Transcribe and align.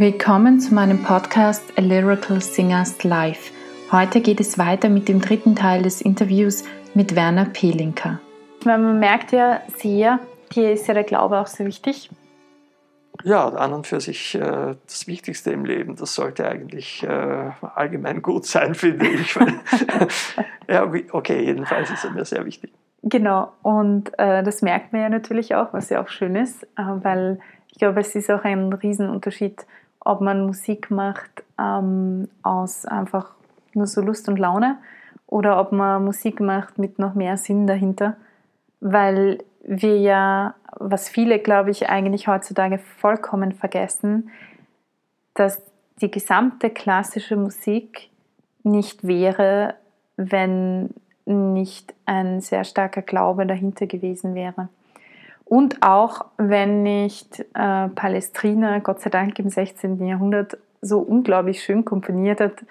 Willkommen 0.00 0.60
zu 0.60 0.72
meinem 0.72 1.02
Podcast 1.02 1.76
A 1.76 1.82
Lyrical 1.82 2.40
Singers 2.40 3.04
Live. 3.04 3.52
Heute 3.92 4.22
geht 4.22 4.40
es 4.40 4.56
weiter 4.56 4.88
mit 4.88 5.10
dem 5.10 5.20
dritten 5.20 5.54
Teil 5.54 5.82
des 5.82 6.00
Interviews 6.00 6.64
mit 6.94 7.14
Werner 7.14 7.44
Pelinka. 7.44 8.18
Man 8.64 8.98
merkt 8.98 9.32
ja 9.32 9.60
sehr, 9.76 10.18
hier 10.50 10.72
ist 10.72 10.88
ja 10.88 10.94
der 10.94 11.04
Glaube 11.04 11.38
auch 11.38 11.46
sehr 11.46 11.66
wichtig. 11.66 12.08
Ja, 13.24 13.46
an 13.50 13.74
und 13.74 13.86
für 13.86 14.00
sich 14.00 14.34
äh, 14.36 14.74
das 14.86 15.06
Wichtigste 15.06 15.50
im 15.50 15.66
Leben. 15.66 15.96
Das 15.96 16.14
sollte 16.14 16.48
eigentlich 16.48 17.02
äh, 17.02 17.50
allgemein 17.74 18.22
gut 18.22 18.46
sein, 18.46 18.74
finde 18.74 19.06
ich. 19.06 19.34
ja, 20.66 20.90
okay, 21.12 21.44
jedenfalls 21.44 21.90
ist 21.90 22.06
er 22.06 22.12
mir 22.12 22.24
sehr 22.24 22.46
wichtig. 22.46 22.72
Genau, 23.02 23.52
und 23.60 24.18
äh, 24.18 24.42
das 24.42 24.62
merkt 24.62 24.94
man 24.94 25.02
ja 25.02 25.10
natürlich 25.10 25.54
auch, 25.54 25.74
was 25.74 25.90
ja 25.90 26.02
auch 26.02 26.08
schön 26.08 26.36
ist, 26.36 26.64
äh, 26.78 26.84
weil 27.02 27.38
ich 27.70 27.78
glaube, 27.78 28.00
es 28.00 28.14
ist 28.14 28.30
auch 28.30 28.44
ein 28.44 28.72
Riesenunterschied, 28.72 29.66
ob 30.00 30.20
man 30.20 30.46
Musik 30.46 30.90
macht 30.90 31.44
ähm, 31.58 32.28
aus 32.42 32.86
einfach 32.86 33.34
nur 33.74 33.86
so 33.86 34.00
Lust 34.00 34.28
und 34.28 34.38
Laune 34.38 34.78
oder 35.26 35.60
ob 35.60 35.72
man 35.72 36.04
Musik 36.04 36.40
macht 36.40 36.78
mit 36.78 36.98
noch 36.98 37.14
mehr 37.14 37.36
Sinn 37.36 37.66
dahinter, 37.66 38.16
weil 38.80 39.38
wir 39.62 39.98
ja, 39.98 40.54
was 40.78 41.08
viele, 41.08 41.38
glaube 41.38 41.70
ich, 41.70 41.88
eigentlich 41.88 42.28
heutzutage 42.28 42.78
vollkommen 42.78 43.52
vergessen, 43.52 44.30
dass 45.34 45.62
die 46.00 46.10
gesamte 46.10 46.70
klassische 46.70 47.36
Musik 47.36 48.08
nicht 48.62 49.06
wäre, 49.06 49.74
wenn 50.16 50.90
nicht 51.26 51.94
ein 52.06 52.40
sehr 52.40 52.64
starker 52.64 53.02
Glaube 53.02 53.46
dahinter 53.46 53.86
gewesen 53.86 54.34
wäre. 54.34 54.68
Und 55.50 55.82
auch 55.82 56.26
wenn 56.36 56.84
nicht 56.84 57.40
äh, 57.54 57.88
Palestrina, 57.88 58.78
Gott 58.78 59.00
sei 59.00 59.10
Dank 59.10 59.36
im 59.40 59.48
16. 59.48 60.06
Jahrhundert, 60.06 60.56
so 60.80 61.00
unglaublich 61.00 61.64
schön 61.64 61.84
komponiert 61.84 62.40
hat, 62.40 62.64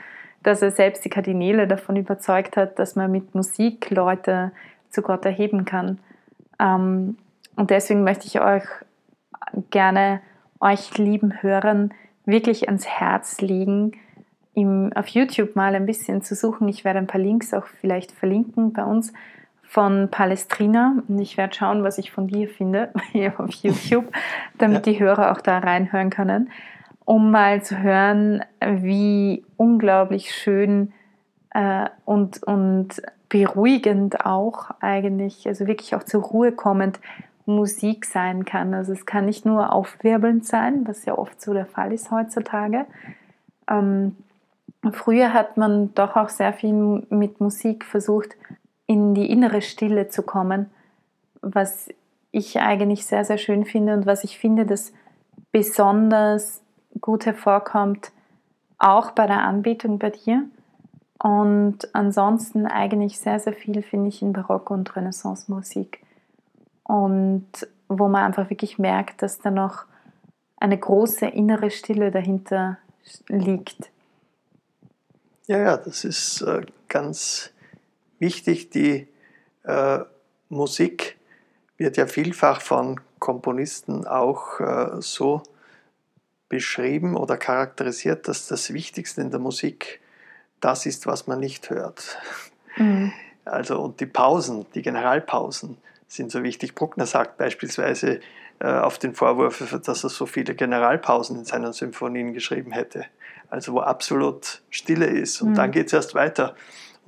dass 0.44 0.62
er 0.62 0.72
selbst 0.72 1.04
die 1.04 1.10
Kardinäle 1.10 1.68
davon 1.68 1.98
überzeugt 1.98 2.56
hat, 2.56 2.80
dass 2.80 2.96
man 2.96 3.12
mit 3.12 3.36
Musik 3.36 3.90
Leute 3.90 4.54
zu 4.92 5.02
Gott 5.02 5.26
erheben 5.26 5.66
kann. 5.66 6.00
Ähm, 6.58 7.18
und 7.58 7.70
deswegen 7.70 8.06
möchte 8.06 8.28
ich 8.28 8.40
euch 8.40 8.64
gerne, 9.72 10.22
euch 10.62 10.98
lieben 10.98 11.44
Hörern, 11.44 11.94
wirklich 12.24 12.70
ans 12.70 12.88
Herz 12.88 13.42
legen, 13.42 13.92
ihm 14.54 14.94
auf 14.96 15.10
YouTube 15.10 15.54
mal 15.58 15.76
ein 15.76 15.86
bisschen 15.86 16.22
zu 16.22 16.34
suchen. 16.34 16.70
Ich 16.70 16.86
werde 16.86 17.00
ein 17.00 17.08
paar 17.08 17.20
Links 17.20 17.54
auch 17.54 17.66
vielleicht 17.82 18.14
verlinken 18.14 18.72
bei 18.72 18.86
uns 18.86 19.12
von 19.70 20.10
Palestrina. 20.10 20.96
Und 21.08 21.20
ich 21.20 21.38
werde 21.38 21.54
schauen, 21.54 21.84
was 21.84 22.00
ich 22.00 22.12
von 22.12 22.28
dir 22.28 22.50
finde 22.50 22.90
hier 23.12 23.40
auf 23.40 23.52
YouTube, 23.52 24.12
damit 24.58 24.88
ja. 24.88 24.94
die 24.94 25.00
Hörer 25.00 25.32
auch 25.32 25.42
da 25.42 25.60
reinhören 25.60 26.10
können, 26.10 26.50
um 27.06 27.30
mal 27.30 27.62
zu 27.62 27.78
hören, 27.78 28.44
wie 28.60 29.46
unglaublich 29.58 30.34
schön 30.34 30.92
äh, 31.52 31.86
und, 32.04 32.42
und 32.44 33.02
beruhigend 33.30 34.26
auch 34.26 34.72
eigentlich, 34.80 35.48
also 35.48 35.68
wirklich 35.68 35.94
auch 35.94 36.04
zur 36.04 36.24
Ruhe 36.24 36.52
kommend 36.52 37.00
Musik 37.46 38.06
sein 38.06 38.46
kann. 38.46 38.74
Also 38.74 38.94
es 38.94 39.06
kann 39.06 39.26
nicht 39.26 39.46
nur 39.46 39.72
aufwirbelnd 39.72 40.48
sein, 40.48 40.88
was 40.88 41.06
ja 41.06 41.16
oft 41.16 41.40
so 41.40 41.54
der 41.54 41.68
Fall 41.68 41.94
ist 41.94 42.10
heutzutage. 42.10 42.86
Ähm, 43.70 44.16
früher 44.94 45.32
hat 45.32 45.58
man 45.58 45.94
doch 45.94 46.16
auch 46.16 46.30
sehr 46.30 46.54
viel 46.54 46.74
mit 47.10 47.40
Musik 47.40 47.86
versucht, 47.86 48.36
in 48.90 49.14
die 49.14 49.30
innere 49.30 49.62
Stille 49.62 50.08
zu 50.08 50.24
kommen, 50.24 50.72
was 51.42 51.90
ich 52.32 52.60
eigentlich 52.60 53.06
sehr, 53.06 53.24
sehr 53.24 53.38
schön 53.38 53.64
finde 53.64 53.94
und 53.94 54.08
was 54.08 54.24
ich 54.24 54.40
finde, 54.40 54.66
das 54.66 54.94
besonders 55.52 56.64
gut 57.00 57.28
hervorkommt, 57.28 58.12
auch 58.80 59.12
bei 59.12 59.28
der 59.28 59.44
Anbetung 59.44 60.00
bei 60.00 60.10
dir. 60.10 60.44
Und 61.22 61.94
ansonsten 61.94 62.66
eigentlich 62.66 63.20
sehr, 63.20 63.40
sehr 63.40 63.54
viel 63.54 63.84
finde 63.84 64.10
ich 64.10 64.24
in 64.24 64.34
Barock- 64.34 64.72
und 64.72 64.96
Renaissance-Musik. 64.96 66.04
Und 66.82 67.46
wo 67.90 68.08
man 68.08 68.24
einfach 68.24 68.50
wirklich 68.50 68.80
merkt, 68.80 69.22
dass 69.22 69.38
da 69.38 69.52
noch 69.52 69.86
eine 70.58 70.80
große 70.80 71.28
innere 71.28 71.70
Stille 71.70 72.10
dahinter 72.10 72.80
liegt. 73.28 73.92
Ja, 75.46 75.60
ja, 75.60 75.78
das 75.78 76.04
ist 76.06 76.42
äh, 76.42 76.66
ganz 76.88 77.52
wichtig. 78.20 78.70
Die 78.70 79.08
äh, 79.64 80.00
Musik 80.50 81.18
wird 81.78 81.98
ja 81.98 82.08
vielfach 82.08 82.62
von 82.62 83.00
Komponisten 83.20 84.06
auch 84.06 84.60
äh, 84.60 85.02
so 85.02 85.44
beschrieben 86.50 87.16
oder 87.16 87.38
charakterisiert, 87.38 88.28
dass 88.28 88.48
das 88.48 88.74
Wichtigste 88.74 89.22
in 89.22 89.32
der 89.32 89.40
Musik 89.40 90.02
das 90.60 90.86
ist, 90.86 91.08
was 91.08 91.28
man 91.28 91.40
nicht 91.40 91.70
hört. 91.70 92.18
Mhm. 92.78 93.14
Also 93.46 93.80
und 93.80 94.00
die 94.00 94.06
Pausen, 94.06 94.66
die 94.74 94.82
Generalpausen 94.82 95.78
sind 96.08 96.32
so 96.32 96.44
wichtig. 96.44 96.76
Bruckner 96.76 97.06
sagt 97.06 97.38
beispielsweise 97.38 98.20
äh, 98.60 98.68
auf 98.68 98.98
den 98.98 99.16
Vorwurf, 99.16 99.64
dass 99.84 100.04
er 100.04 100.10
so 100.10 100.26
viele 100.26 100.56
Generalpausen 100.56 101.38
in 101.38 101.46
seinen 101.46 101.72
Symphonien 101.72 102.34
geschrieben 102.34 102.72
hätte. 102.72 103.06
Also 103.50 103.74
wo 103.74 103.80
absolut 103.80 104.62
Stille 104.70 105.06
ist. 105.06 105.42
Und 105.42 105.52
mhm. 105.52 105.56
dann 105.56 105.72
geht 105.72 105.88
es 105.88 105.94
erst 105.94 106.16
weiter. 106.16 106.56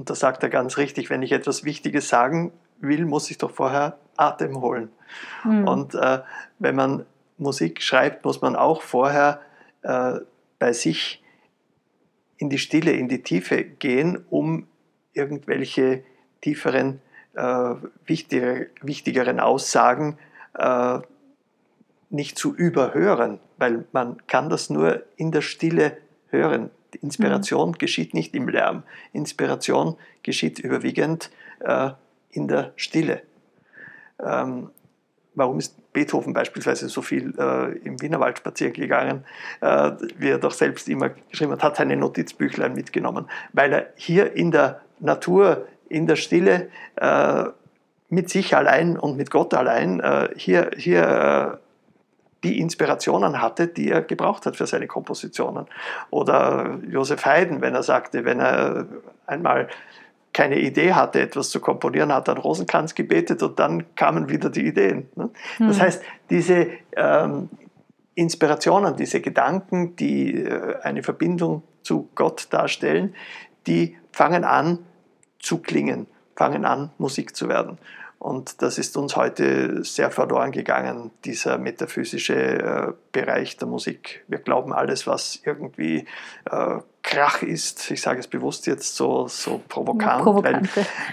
Und 0.01 0.09
da 0.09 0.15
sagt 0.15 0.41
er 0.41 0.49
ganz 0.49 0.79
richtig, 0.79 1.11
wenn 1.11 1.21
ich 1.21 1.31
etwas 1.31 1.63
Wichtiges 1.63 2.09
sagen 2.09 2.51
will, 2.79 3.05
muss 3.05 3.29
ich 3.29 3.37
doch 3.37 3.51
vorher 3.51 3.99
Atem 4.17 4.59
holen. 4.59 4.89
Mhm. 5.43 5.67
Und 5.67 5.93
äh, 5.93 6.21
wenn 6.57 6.75
man 6.75 7.05
Musik 7.37 7.83
schreibt, 7.83 8.25
muss 8.25 8.41
man 8.41 8.55
auch 8.55 8.81
vorher 8.81 9.41
äh, 9.83 10.13
bei 10.57 10.73
sich 10.73 11.23
in 12.37 12.49
die 12.49 12.57
Stille, 12.57 12.93
in 12.93 13.09
die 13.09 13.21
Tiefe 13.21 13.63
gehen, 13.63 14.25
um 14.31 14.65
irgendwelche 15.13 16.03
tieferen, 16.41 16.99
äh, 17.35 17.75
wichtiger, 18.07 18.65
wichtigeren 18.81 19.39
Aussagen 19.39 20.17
äh, 20.57 20.97
nicht 22.09 22.39
zu 22.39 22.55
überhören, 22.55 23.39
weil 23.57 23.85
man 23.91 24.25
kann 24.25 24.49
das 24.49 24.71
nur 24.71 25.03
in 25.15 25.31
der 25.31 25.41
Stille 25.41 25.95
hören. 26.29 26.71
Inspiration 26.95 27.69
mhm. 27.69 27.77
geschieht 27.77 28.13
nicht 28.13 28.33
im 28.35 28.47
Lärm. 28.47 28.83
Inspiration 29.13 29.95
geschieht 30.23 30.59
überwiegend 30.59 31.31
äh, 31.59 31.91
in 32.31 32.47
der 32.47 32.73
Stille. 32.75 33.21
Ähm, 34.23 34.69
warum 35.35 35.59
ist 35.59 35.75
Beethoven 35.93 36.33
beispielsweise 36.33 36.87
so 36.89 37.01
viel 37.01 37.33
äh, 37.37 37.77
im 37.79 38.01
Wienerwald 38.01 38.37
spazieren 38.37 38.73
gegangen, 38.73 39.25
äh, 39.61 39.91
wie 40.17 40.29
er 40.29 40.37
doch 40.37 40.51
selbst 40.51 40.87
immer 40.89 41.09
geschrieben 41.09 41.51
hat, 41.51 41.63
hat 41.63 41.75
seine 41.77 41.97
Notizbüchlein 41.97 42.73
mitgenommen, 42.73 43.29
weil 43.53 43.73
er 43.73 43.87
hier 43.95 44.33
in 44.33 44.51
der 44.51 44.81
Natur, 44.99 45.67
in 45.89 46.07
der 46.07 46.15
Stille, 46.15 46.69
äh, 46.95 47.45
mit 48.09 48.29
sich 48.29 48.55
allein 48.55 48.97
und 48.97 49.17
mit 49.17 49.31
Gott 49.31 49.53
allein 49.53 50.01
äh, 50.01 50.29
hier, 50.35 50.71
hier 50.75 51.59
äh, 51.60 51.60
die 52.43 52.59
Inspirationen 52.59 53.41
hatte, 53.41 53.67
die 53.67 53.89
er 53.89 54.01
gebraucht 54.01 54.45
hat 54.45 54.57
für 54.57 54.65
seine 54.65 54.87
Kompositionen. 54.87 55.65
Oder 56.09 56.79
Josef 56.89 57.25
Haydn, 57.25 57.61
wenn 57.61 57.75
er 57.75 57.83
sagte, 57.83 58.25
wenn 58.25 58.39
er 58.39 58.87
einmal 59.27 59.67
keine 60.33 60.59
Idee 60.59 60.93
hatte, 60.93 61.19
etwas 61.21 61.49
zu 61.49 61.59
komponieren, 61.59 62.13
hat 62.13 62.27
er 62.27 62.35
einen 62.35 62.41
Rosenkranz 62.41 62.95
gebetet 62.95 63.43
und 63.43 63.59
dann 63.59 63.95
kamen 63.95 64.29
wieder 64.29 64.49
die 64.49 64.65
Ideen. 64.65 65.09
Ne? 65.15 65.29
Das 65.59 65.77
mhm. 65.77 65.81
heißt, 65.81 66.03
diese 66.29 66.67
ähm, 66.95 67.49
Inspirationen, 68.15 68.95
diese 68.95 69.21
Gedanken, 69.21 69.95
die 69.95 70.35
äh, 70.35 70.79
eine 70.81 71.03
Verbindung 71.03 71.63
zu 71.83 72.09
Gott 72.15 72.47
darstellen, 72.51 73.13
die 73.67 73.97
fangen 74.11 74.43
an 74.43 74.79
zu 75.39 75.57
klingen, 75.57 76.07
fangen 76.35 76.65
an 76.65 76.91
Musik 76.97 77.35
zu 77.35 77.49
werden. 77.49 77.77
Und 78.21 78.61
das 78.61 78.77
ist 78.77 78.95
uns 78.97 79.15
heute 79.15 79.83
sehr 79.83 80.11
verloren 80.11 80.51
gegangen, 80.51 81.09
dieser 81.25 81.57
metaphysische 81.57 82.35
äh, 82.35 82.93
Bereich 83.11 83.57
der 83.57 83.67
Musik. 83.67 84.23
Wir 84.27 84.37
glauben 84.37 84.73
alles, 84.73 85.07
was 85.07 85.41
irgendwie 85.43 86.05
äh, 86.45 86.77
Krach 87.01 87.41
ist, 87.41 87.89
ich 87.89 87.99
sage 87.99 88.19
es 88.19 88.27
bewusst 88.27 88.67
jetzt 88.67 88.95
so, 88.95 89.27
so 89.27 89.59
provokant, 89.67 90.23
weil, 90.43 90.61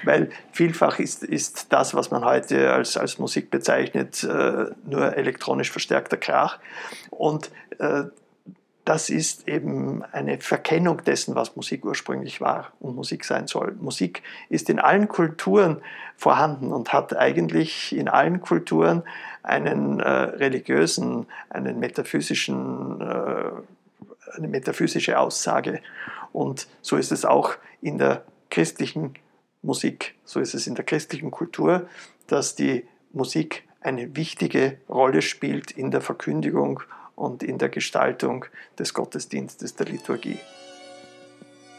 weil, 0.04 0.30
vielfach 0.52 0.98
ist, 0.98 1.24
ist 1.24 1.72
das, 1.72 1.94
was 1.94 2.10
man 2.10 2.26
heute 2.26 2.74
als, 2.74 2.98
als 2.98 3.18
Musik 3.18 3.50
bezeichnet, 3.50 4.22
äh, 4.24 4.66
nur 4.84 5.16
elektronisch 5.16 5.70
verstärkter 5.70 6.18
Krach. 6.18 6.58
Und 7.08 7.50
äh, 7.78 8.02
das 8.88 9.10
ist 9.10 9.46
eben 9.46 10.02
eine 10.12 10.40
Verkennung 10.40 11.04
dessen, 11.04 11.34
was 11.34 11.54
Musik 11.56 11.84
ursprünglich 11.84 12.40
war 12.40 12.72
und 12.80 12.96
Musik 12.96 13.22
sein 13.26 13.46
soll. 13.46 13.76
Musik 13.78 14.22
ist 14.48 14.70
in 14.70 14.78
allen 14.78 15.08
Kulturen 15.08 15.82
vorhanden 16.16 16.72
und 16.72 16.90
hat 16.90 17.14
eigentlich 17.14 17.94
in 17.94 18.08
allen 18.08 18.40
Kulturen 18.40 19.02
einen 19.42 20.00
äh, 20.00 20.08
religiösen, 20.08 21.26
einen 21.50 21.78
metaphysischen, 21.78 22.98
äh, 23.02 23.50
eine 24.34 24.48
metaphysische 24.48 25.18
Aussage. 25.18 25.82
Und 26.32 26.66
so 26.80 26.96
ist 26.96 27.12
es 27.12 27.26
auch 27.26 27.56
in 27.82 27.98
der 27.98 28.24
christlichen 28.50 29.12
Musik, 29.60 30.14
so 30.24 30.40
ist 30.40 30.54
es 30.54 30.66
in 30.66 30.76
der 30.76 30.86
christlichen 30.86 31.30
Kultur, 31.30 31.90
dass 32.26 32.54
die 32.54 32.88
Musik 33.12 33.64
eine 33.82 34.16
wichtige 34.16 34.78
Rolle 34.88 35.20
spielt 35.20 35.72
in 35.72 35.90
der 35.90 36.00
Verkündigung 36.00 36.80
und 37.18 37.42
in 37.42 37.58
der 37.58 37.68
Gestaltung 37.68 38.44
des 38.78 38.94
Gottesdienstes, 38.94 39.74
der 39.74 39.86
Liturgie. 39.86 40.38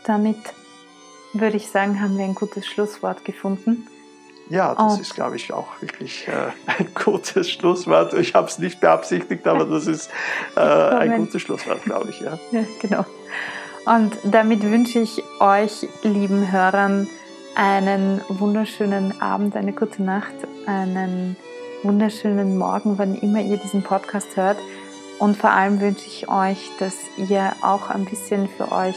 Damit 0.04 0.38
würde 1.34 1.58
ich 1.58 1.70
sagen, 1.70 2.02
haben 2.02 2.18
wir 2.18 2.26
ein 2.26 2.36
gutes 2.36 2.66
Schlusswort 2.66 3.24
gefunden. 3.24 3.88
Ja, 4.50 4.74
das 4.74 4.94
und 4.94 5.02
ist, 5.02 5.14
glaube 5.14 5.36
ich, 5.36 5.54
auch 5.54 5.68
wirklich 5.80 6.28
äh, 6.28 6.52
ein 6.66 6.88
gutes 6.94 7.50
Schlusswort. 7.52 8.14
Ich 8.16 8.34
habe 8.34 8.48
es 8.48 8.58
nicht 8.60 8.82
beabsichtigt, 8.82 9.48
aber 9.48 9.66
das 9.66 9.88
ist 9.88 10.10
äh, 10.56 10.60
ein 10.60 11.18
gutes 11.18 11.42
Schlusswort, 11.42 11.84
glaube 11.84 12.10
ich. 12.10 12.20
Ja. 12.20 12.38
ja, 12.52 12.64
genau. 12.82 13.06
Und 13.86 14.18
damit 14.24 14.64
wünsche 14.64 15.00
ich 15.00 15.24
euch, 15.40 15.88
lieben 16.04 16.52
Hörern, 16.52 17.08
einen 17.56 18.22
wunderschönen 18.28 19.22
Abend, 19.22 19.56
eine 19.56 19.74
gute 19.74 20.04
Nacht, 20.04 20.34
einen 20.66 21.38
wunderschönen 21.84 22.58
Morgen, 22.58 22.98
wann 22.98 23.16
immer 23.16 23.42
ihr 23.42 23.58
diesen 23.58 23.84
Podcast 23.84 24.36
hört. 24.36 24.58
Und 25.20 25.36
vor 25.36 25.52
allem 25.52 25.82
wünsche 25.82 26.08
ich 26.08 26.30
euch, 26.30 26.70
dass 26.80 26.96
ihr 27.18 27.52
auch 27.62 27.90
ein 27.90 28.06
bisschen 28.06 28.48
für 28.48 28.72
euch 28.72 28.96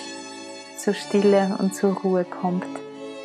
zur 0.78 0.94
Stille 0.94 1.56
und 1.58 1.74
zur 1.74 1.94
Ruhe 1.94 2.24
kommt 2.24 2.66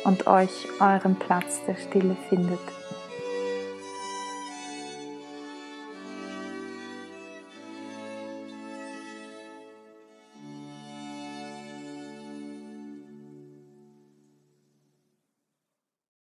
und 0.04 0.26
euch 0.26 0.68
euren 0.80 1.16
Platz 1.16 1.60
der 1.66 1.76
Stille 1.76 2.16
findet. 2.28 2.77